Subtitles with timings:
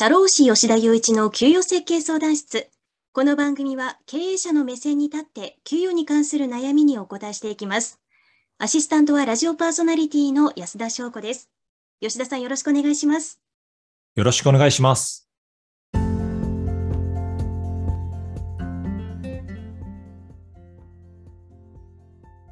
[0.00, 2.68] 社労士吉田雄一の給与設計相談室。
[3.12, 7.98] この番組は経営者の目線に立って給与に関する悩みにお答えしていきます。
[8.58, 11.50] アシスタントはラジオパーソナリティの安田翔子です。
[12.00, 13.40] 吉田さんよろしくお願いします。
[14.14, 15.28] よろしくお願いします。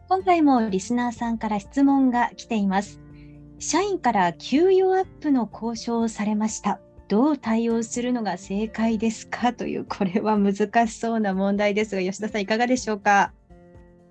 [0.08, 2.98] 今回もリスナーさんから質問が来ています。
[3.60, 6.80] 社員から給与アップの交渉をされました。
[7.08, 9.52] どう対応するのが正解ですか？
[9.52, 13.32] という、これは難しそうな問題ですが、吉田さん、いかがでしょうか？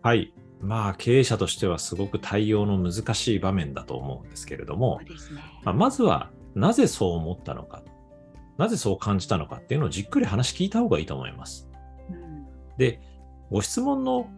[0.01, 5.07] はい、まあ、経営者としてはすごく対応の難しい場面だと思うんですけれども、ね、
[5.63, 7.83] まあ、まずはなぜそう思ったのか、
[8.57, 11.67] なぜそう感じたのかっていうのをじっくり話聞いた方がいいと思います。
[12.09, 12.45] うん、
[12.77, 13.01] で、
[13.51, 14.29] ご質問の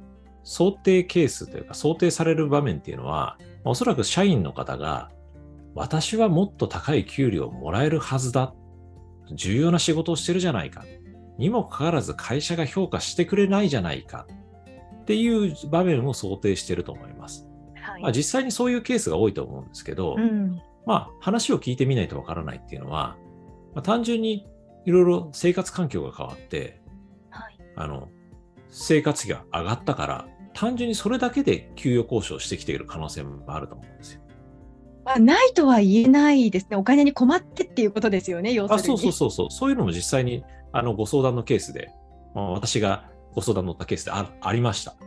[0.43, 5.11] 想定ケースというか、想定される場面っていうのは、おそらく社員の方が
[5.75, 8.53] 私はもっと高い給料をもらえるはずだ。
[9.33, 10.85] 重要な仕事をしてるじゃないか。
[11.37, 14.27] にもかかわらず会社が評価してくれないじゃないか。
[15.01, 17.47] っていう場面を想定していると思います。
[17.75, 23.15] はい、まあ、実際にそういうケースが多いと思うんですけど、うん、まあ話を聞いてみないとわからないっていうのは、
[23.73, 24.45] まあ、単純に
[24.85, 26.81] いろいろ生活環境が変わって、
[27.29, 28.09] はい、あの
[28.69, 34.21] 生活費が上がったから、単純にそれだけで給与交渉してきている可能性もあると思うんですよ。
[35.07, 36.75] まあ、ないとは言えないですね。
[36.75, 38.81] お金に困ってっていうことですよね、要するに。
[38.81, 39.47] あそうそうそうそう。
[39.49, 41.91] そういうのも実際にあのご相談のケースで、
[42.35, 44.97] まあ、私がご相談乗ったケースであありました。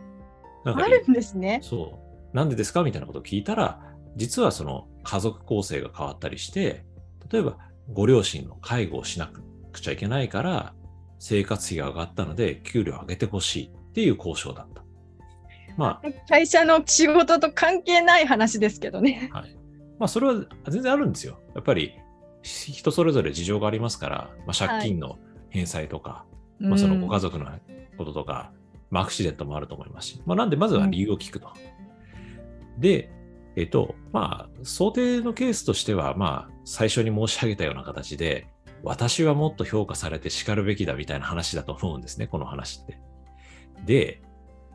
[0.65, 1.59] なんかあるんですね。
[1.61, 1.99] そ
[2.33, 2.35] う。
[2.35, 3.79] なんでですかみたいなことを聞いたら、
[4.15, 6.83] 実はその家族構成が変わったりして、
[7.31, 7.57] 例えば
[7.93, 9.31] ご両親の介護をしな
[9.71, 10.73] くちゃいけないから、
[11.19, 14.83] 生活費が上がったので、給料を上げてほしいっていう交渉だった。
[15.77, 19.29] まあ、会社の仕事と関係ない話ですけどね。
[19.31, 19.60] はい。
[20.01, 20.33] まあ、それは
[20.67, 21.39] 全然あるんですよ。
[21.53, 21.93] やっぱり
[22.41, 26.25] 人それぞれ事情がありますから、まあ、借金の返済とか、は
[26.59, 27.45] い、まあ、そのご家族の
[27.99, 31.53] こととか、うん、まあ、アクシデントもあると思いますし、まあ、なんでまずは理由を聞くと。
[32.75, 33.11] うん、で、
[33.55, 38.47] えっと、まあ、想定のケースとしては、まあ、最初に申し上げたような形で、
[38.81, 42.99] 私はもっと評価されて叱るべきだみたいな話だと思うんですね、この話って。
[43.85, 44.23] で、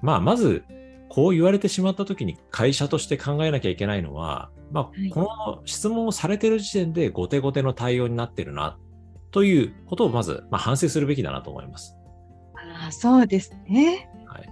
[0.02, 0.62] まあ、まず、
[1.08, 8.78] こう言われてしまったときに会社として考えなきゃいけないのは、まあ、この質問をされてる時点で後手後手の対応になってるな
[9.30, 11.96] ということをまず、まあ、反省するべきだなと思います。
[12.84, 14.48] あそうですね、はい。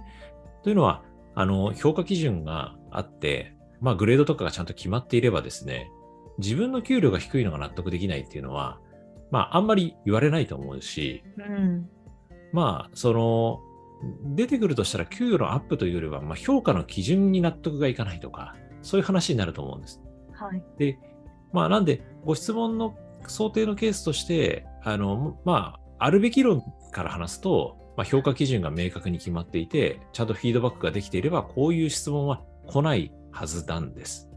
[0.63, 1.03] というのは、
[1.35, 5.89] あの評価基準があって、まあ、グレードとかがちゃんと決まっていればですね、
[6.37, 8.79] 自分の給料が低いのが納得できないっていうのは、
[9.31, 11.89] まあ、あんまり言われないと思うし、うん、
[12.51, 13.59] まあ、その、
[14.35, 20.01] 出てくるとしたら給与のアップというよりは、まあ、評価の基準に納得がいかないとか、そういう話になると思うんです。
[20.33, 20.63] はい。
[20.77, 20.99] で、
[21.53, 22.95] まあ、なんで、ご質問の
[23.27, 34.29] 想定のケースとして、あの、まあ、あるべき論から話すと、まあ、評価基準が明確に決まっていて、ちゃんとフィードバックができていれば、こういう質問は来ないはずなんです。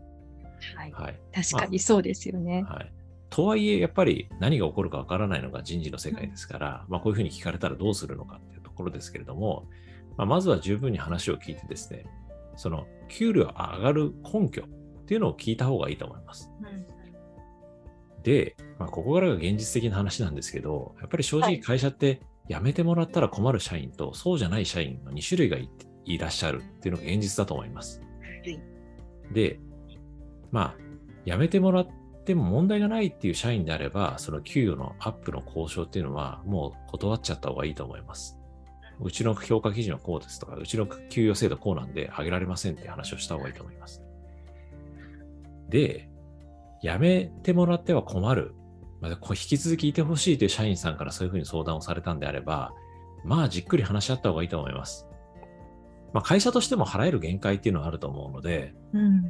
[0.76, 0.92] はい。
[0.92, 2.62] はい、確かにそうですよね。
[2.62, 2.92] まあ、はい。
[3.30, 9.66] とはいえ、やっぱり何が起こるかわからないのが人事の世界ですから、まあ、こういうふうに聞かれたらどうするのかってころですけれども、
[10.16, 12.04] まあ、まずは十分に話を聞いてですね、
[12.56, 16.50] その給料上がる根拠っていうのを聞いた方がいいと思います。
[16.60, 25.68] うん、で、まあ、ここからが現実的な話なんですけど、やっぱり正直会社って辞めてもらったら困る社員と、そうじゃない社員の2種類がい
[26.04, 28.00] いらっしゃるっていうのが現実だと思います。
[28.00, 28.60] はい、
[29.32, 29.60] で、
[30.50, 30.76] まあ、
[31.26, 31.88] 辞めてもらっ
[32.24, 38.37] ても問題がないっていう社員であれば、その給与のアップの交渉っていうのはもう断っちゃった方がいいと思います。
[39.00, 44.02] うちの評価基準はこうですとか、うちの給与制度こうなんで上げられませんって話をした方がいいと思います。
[45.68, 46.08] で、
[46.82, 48.54] 辞めてもらっては困る。
[49.00, 52.72] まあ、引き続きいてほしいという社員さんからそういうふうに相談をされたんであれば、
[53.24, 55.06] まあじっくり話し合った方がいいと思います。
[56.12, 59.28] まあ、会社としても払える限界っていうのはあると思うので、うん、ま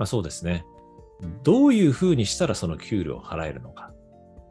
[0.00, 0.64] あ、そうですね。
[1.42, 3.90] どういうふうにしたらその給料を払えるのか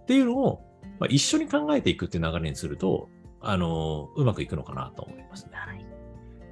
[0.03, 0.61] っていうのを、
[0.99, 3.09] まあ、一緒に考えていくっていう流れにすると、
[3.44, 5.51] あの、うまくいくのかなと思いますね。
[5.54, 5.86] はい、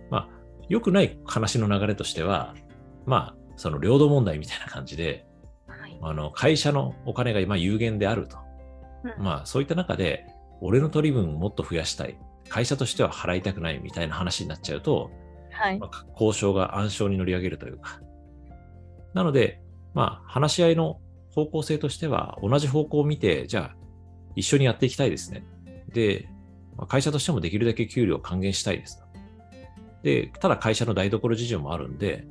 [0.09, 0.29] まあ、
[0.69, 2.53] 良くない話の流れとしては、
[3.05, 5.25] まあ、その領土問題みたいな感じで、
[5.67, 8.37] はい、あの会社のお金が今有限であると。
[9.03, 10.25] うん、まあ、そういった中で、
[10.59, 12.17] 俺の取り分をもっと増やしたい。
[12.49, 15.09] 会社としては払いたくないみたいな話になっちゃうと、
[15.51, 18.01] はいまあ、交渉が暗礁に乗り上げるというか。
[19.13, 19.61] なので、
[19.93, 20.99] まあ、話し合いの
[21.33, 23.75] 方向性としては、同じ方向を見て、じゃあ、
[24.35, 25.45] 一緒にやっていきたいですね。
[25.93, 26.29] で、
[26.87, 29.03] 会社としてもできるだけ給料を還元したいです。
[30.03, 32.25] で、ただ会社の台所事情もあるんで、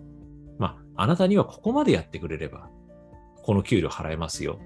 [0.59, 2.69] まあ、あなたにはここまでやってくれれば、
[3.43, 4.59] この給料払えますよ。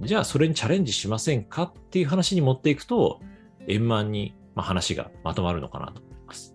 [0.00, 3.20] じゃあそれにチャレンジしませんかっていう話に持っていくと、
[3.66, 6.54] 円満にまあ話がまとまるのかなと思います。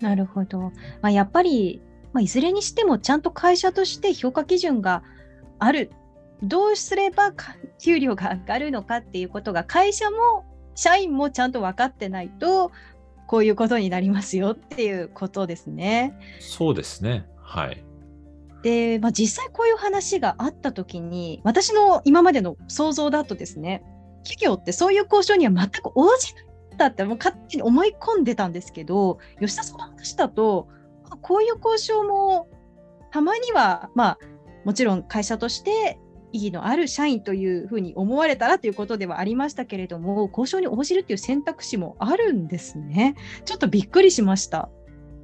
[0.00, 0.60] なるほど。
[0.60, 0.70] ま
[1.04, 1.82] あ、やっぱり、
[2.12, 5.02] まあ、いずれにしてもちゃんと会社として評価基準が
[5.58, 5.90] ある。
[6.42, 7.32] どうすれば
[7.78, 10.44] 給料が上がるのかっていうことが会社も
[10.80, 12.72] 社員もちゃんと分かってないと
[13.26, 16.18] こういうことになりますよっていうことですね。
[16.40, 17.26] そうですね。
[17.36, 17.84] はい。
[18.62, 23.82] で、まあ、実際こういう話があった時に私の今までの想像だとですね
[24.24, 30.68] 企業ってそういう交渉には全く応じないんだってもう勝手に思い込んでたんですけど吉田さんの話だと
[31.20, 32.48] こういう交渉も
[33.10, 34.18] たまにはまあ
[34.64, 35.98] もちろん会社として
[36.32, 43.14] 意義のある社員というふうに思われたらということではありましたけれども交渉に応じるっていう選択肢もあるんですね。
[43.44, 44.68] ちょっとびっくりしました。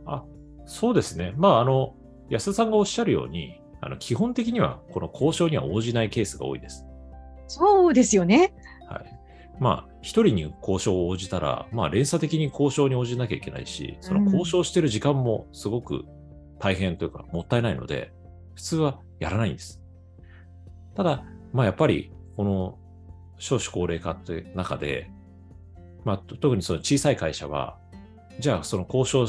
[0.07, 0.25] あ
[0.67, 1.35] そうですね。
[1.37, 1.95] まああの
[2.29, 6.87] 安田さんがおっしゃるようにあの基本的にはこの交渉には応じないケースが多いです。
[7.49, 8.55] そうですよね。
[8.89, 9.17] はい。
[9.59, 16.05] まあ、一人に交渉を応じたら、まあ、連鎖的に交渉に応じなきゃいけないし、その交渉してる時間もすごく
[16.59, 18.13] 大変というか、もったいないので、
[18.55, 19.83] 普通はやらないんです。
[20.97, 22.79] ただ、まあ、やっぱり、この
[23.39, 25.11] 少子高齢化という中で、
[26.05, 27.79] まあ、特にその小さい会社は、
[28.39, 29.27] じゃあその交渉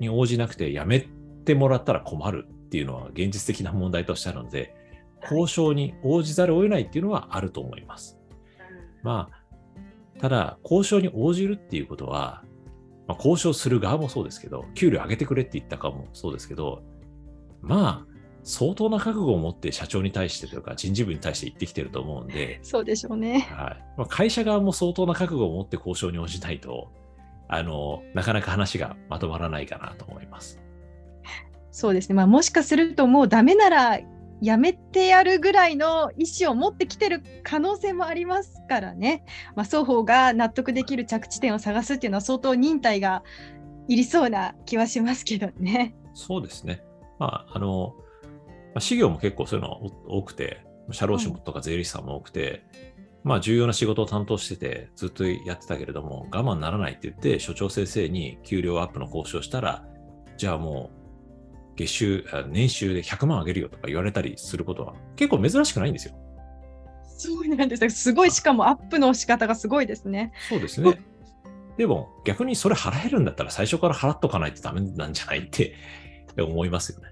[0.00, 1.06] に応じなくてやめ
[1.44, 4.74] てもらったら困るっていうのは現実的な問題としてあるので、
[5.22, 8.18] 交渉に応じざるを得ないっていうのはあると思います。
[9.02, 12.44] まあ、ただ、交渉に応じるっていうことは、
[13.06, 16.82] まあ、交渉する側もそうですけど、給料上げてくれって言ったかもそうですけど、
[17.62, 23.48] まあ、相当な覚悟を持って社長に対してというか人事部に対して言ってきてると思うんで、 そうでしょうね。
[23.50, 26.90] はいまあ、会社側も相当な覚悟を持って交渉に応じないと、
[27.48, 30.60] あの、なかなか話がまとまらないかなと思います。
[31.70, 32.14] そうですね。
[32.14, 34.00] まあ、もしかするともうダメなら
[34.40, 39.24] やめてやるぐらいの意思を持ってきてる可能性もありますからね、
[39.56, 43.22] まあ、双方が納得できる着地点を探すっていうのは相当忍耐が
[43.88, 45.94] いりそうな気はしますけどね。
[46.14, 46.82] そうですね。
[47.18, 48.04] まあ、あの、ま
[48.78, 49.72] あ、事業も結構そういうの
[50.08, 52.64] 多くて、社労士とか税理士さんも多くて、
[53.24, 59.84] まあ重要な仕事を担当しててずっとやってたけれども我慢ならないって言って所長先生に給料アップの交渉したら
[60.36, 60.98] じゃあもう
[61.76, 66.14] 月収、年収で100万あげるよとか言われたりすることは結構珍しくないんですよ。
[67.04, 70.32] そうなんですすごい、しかもアップの仕方がすごいですね。
[70.48, 71.00] そうですね。
[71.76, 75.74] でも逆にそれ払えるんだったら最初から払っとかないとダメなんじゃないって
[76.36, 77.08] 思いますよね。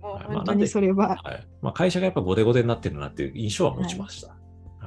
[0.00, 1.16] 本当にそれは。
[1.22, 1.46] はい。
[1.62, 4.28] まあ、会社がやっぱ後手後手になってるなっていう印象は持ちました。
[4.28, 4.34] は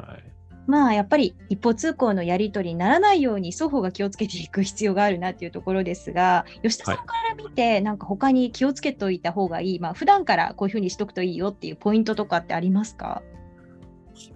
[0.07, 0.23] い、はい
[0.65, 13.21] まあやっぱり一方通行のやり取りにならないように双方が気をつけていく必要があるなっていうところですが吉田さんから見て、なんか他に気をつけておいた方がいい、まあ普段からこういうふうにしとくといいよっていうポイントとかってありますか？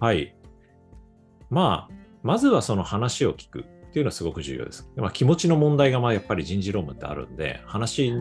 [0.00, 0.36] はい。
[1.48, 4.86] まあまずはその話を聞くっていうのはすごく重要です。
[4.96, 8.12] まあ、気持ちの問題がまあやっぱり人事労務ってあるんで話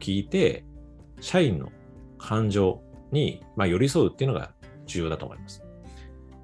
[0.00, 0.66] 聞いて、
[1.18, 1.72] 社員の
[2.24, 2.82] 感情
[3.12, 4.52] にまあ寄り添うっていうのが
[4.86, 5.62] 重要だと思います。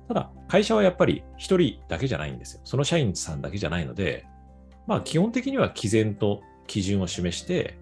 [0.08, 2.60] ただ、会社はやっぱり1人だけじゃないんですよ。
[2.64, 4.26] その社員さんだけじゃないので、
[4.86, 7.78] まあ基本的には毅然と基準を示して、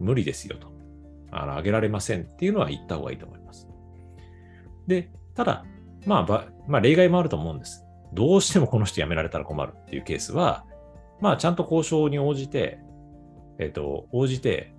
[0.00, 0.72] 無理ですよと。
[1.30, 3.68] あの、上げられませんっていうのは言った方がいいと思います。
[4.86, 5.64] で、ただ、
[6.06, 7.84] まあ、まあ、例外もあると思うんです。
[8.12, 10.64] どうしてもこの人辞められたら困るっていうケースは、
[11.20, 12.80] まあ、ちゃんと交渉に応じて、
[13.58, 14.74] えっ、ー、と、応じて、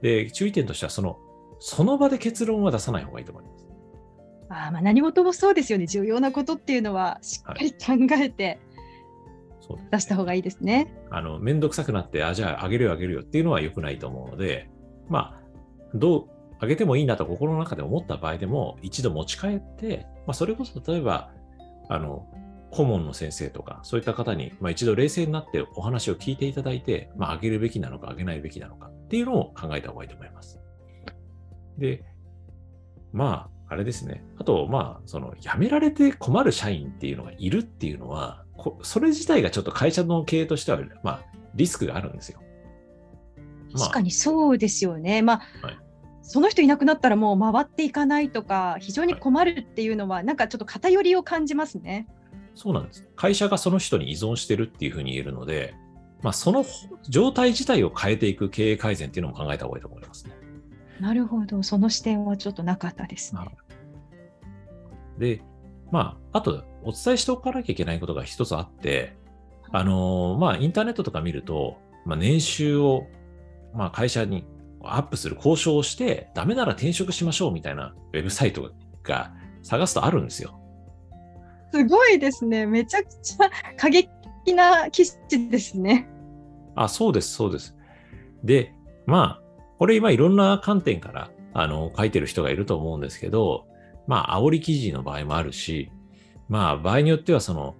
[0.00, 1.18] で、注意点としては、その、
[1.60, 3.66] その場で結論は出さない方がいいと思います。
[4.50, 8.58] あまあ何事もそうですよね重要なことっていうのはしっかり考えて
[9.90, 10.90] 出した方がいいですね。
[11.10, 14.70] はい、あの面倒くさくなってあじゃああげるよあげるよっていうのは良くないと思うので
[15.08, 15.42] まあ
[15.94, 16.24] どう
[16.60, 21.30] あげてもいいなと心の中で思った場合でも一度持ち帰って、まあ、それこそ例えば
[21.88, 22.26] あの
[22.70, 30.60] 顧問の先生とかそういった方に、まあ、一度冷静になってお話を聞いていただいて、まあ、あげるべきなのかあげないべきなのかっていうのを考えた方がいいと思います。
[31.78, 32.04] で
[33.12, 34.24] まああれですね。
[34.38, 38.44] あと、まあ、その、辞められて困る社員っていうのがいるっていうのは、
[38.82, 41.22] それ自体がちょっと会社の経営としては、まあ、
[41.54, 42.40] リスクがあるんですよ。
[43.76, 45.20] 確かにそうですよね。
[45.20, 45.78] まあ、はい、
[46.22, 52.08] その人いなくなったらもう回っていかないとか、非常に困るっていうのは、はい、なんかちょっと偏りを感じますね。
[52.54, 53.06] そうなんです。
[53.16, 55.74] 会社がその人に依存してるっていうふうに言えるので、
[56.22, 56.64] まあ、その
[57.08, 60.32] 状態自体を変えていく経営改善っていうのも考えた方がいいと思いますね。
[61.00, 63.40] なるほど、その視点はちょっとなかったですね。
[65.18, 65.42] で、
[65.90, 69.16] まあ、あと、お伝えしておかなきゃいけないことが一つあって、
[69.70, 73.06] あのー、まあ、インターネットとか見ると、まあ、年収を、
[73.74, 74.44] まあ、会社に
[74.82, 78.70] アップする交渉をして、ダメなら転職しましょうみたいなウェブサイト
[79.02, 80.58] が探すとあるんですよ。
[81.72, 82.66] すごいですね。
[82.66, 84.08] めちゃくちゃ過激
[84.54, 86.08] な記事ですね。
[86.74, 87.76] あ、そうです、そうです。
[88.42, 88.72] で、
[89.06, 89.47] まあ、
[89.78, 93.66] これ今いろんな観点からあの書いてる人がいると思うんですけど、
[94.06, 95.90] まあ、煽り記事の場合もあるし、
[96.48, 97.76] まあ、場合によってはその、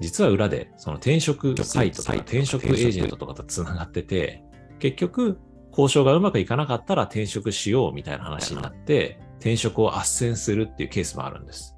[0.00, 4.42] 実は裏でその転職サイトとか転職エージェントとかとつながってて、
[4.78, 5.38] 結局、
[5.70, 10.00] 交渉がうまくいかなかったら転職しようみたいな話になって、転職を斡
[10.30, 11.76] 旋するっていうケースもあるんです。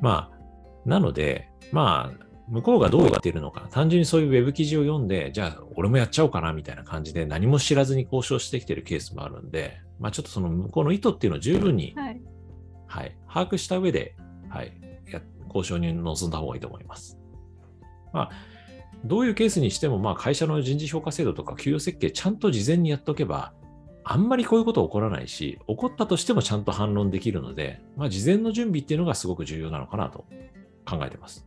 [0.00, 12.20] まあ、なので、まあ、向こうがどう言っているのか、単純にそういうウェブ記事を読んで、じゃあ俺もやっちゃおうかなみたいな感じで何も知らずに交渉してきてるケースもあるんで、まあちょっとその向こうの意図っていうのを十分に、はい、
[12.86, 14.14] はい、把握した上で、
[14.48, 14.72] はい、
[15.10, 17.18] や交渉に臨んだ方がいいと思います。
[18.12, 18.30] まあ、
[19.04, 23.54] どういうケースにしても、まあ会社の人事評価制度とか給与設計ちゃんと事前にやっておけば、
[24.04, 30.26] あんまりこういうこと起こらないし、起こったとしてもちゃんと反論できるので、まあ事前の準備っていうのがすごく重要なのかなと
[30.84, 31.46] 考えてます。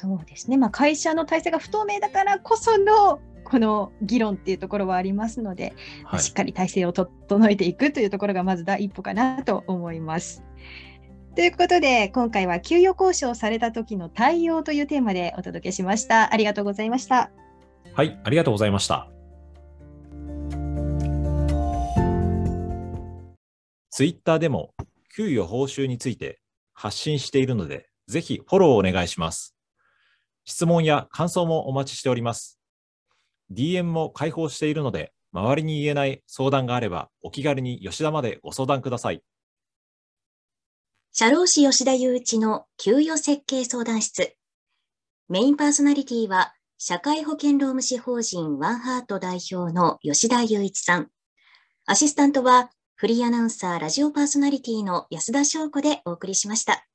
[0.00, 10.42] そうですね、まあ、会社の体制が不透明だからこそのこの議論っていうところはありますので、はい、しっかり体制を整えていくというところがまず第一歩かなと思います。
[11.36, 16.32] ということで今回は給与交渉された時の対応というテーマでお届けしました。
[16.32, 17.30] ありがとうございました。
[17.92, 19.10] はい、ありがとうございました。
[23.90, 24.72] ツイッターでも
[25.14, 26.40] 給与報酬について
[26.72, 29.59] 発信しているので、ぜひフォローをお願いします。
[30.50, 32.58] 質問や感想もお待ちしております。
[33.52, 39.22] DM も開放しているので、周りに言えない相談があれば、お気軽に吉田までご相談ください。
[41.12, 44.34] 社労士吉田雄一の給与設計相談室。
[45.28, 51.10] メインパーソナリティは、社会保険労務士法人ワンハート代表の吉田雄一さん。
[51.86, 56.88] アシスタントは、フリーアナウンサーラジオパーソナリティの安田翔子でお送りしました。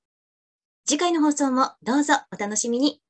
[0.85, 3.04] 次回の放送もどうぞお楽しみに。